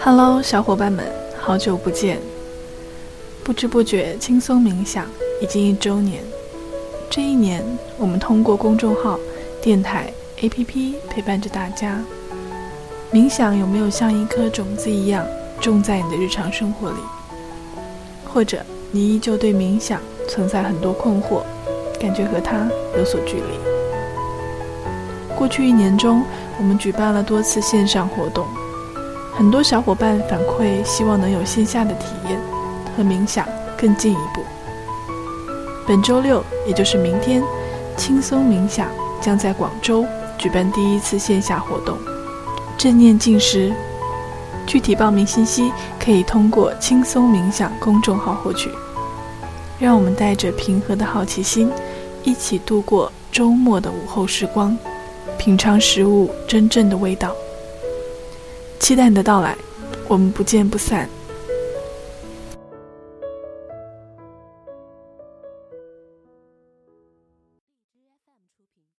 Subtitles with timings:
[0.00, 1.04] Hello，小伙伴们，
[1.38, 2.18] 好久不见！
[3.42, 5.06] 不知不觉，轻松冥想
[5.42, 6.22] 已经一周年。
[7.10, 7.62] 这一年，
[7.98, 9.18] 我们通过公众号、
[9.60, 10.10] 电台、
[10.40, 12.02] APP 陪伴着大家。
[13.12, 15.26] 冥想有没有像一颗种子一样
[15.60, 16.96] 种在你的日常生活里？
[18.24, 21.42] 或者，你依旧对冥想存在很多困惑，
[22.00, 22.66] 感觉和它
[22.96, 23.58] 有所距离？
[25.36, 26.24] 过去一年中，
[26.58, 28.46] 我们举办了多次线上活动。
[29.36, 32.38] 很多小伙伴反馈，希望能有线下的体验，
[32.96, 33.44] 和冥想
[33.76, 34.40] 更进一步。
[35.86, 37.42] 本周六，也就是明天，
[37.96, 38.86] 轻松冥想
[39.20, 40.06] 将在广州
[40.38, 41.98] 举办第一次线下活动——
[42.78, 43.72] 正念进食。
[44.66, 48.70] 具体报名信息可以通过“轻松冥想”公众号获取。
[49.80, 51.68] 让我们带着平和的好奇心，
[52.22, 54.78] 一起度过周末的午后时光，
[55.36, 57.34] 品尝食物真正的味道。
[58.78, 59.56] 期待你的到来，
[60.08, 61.08] 我们不见不散。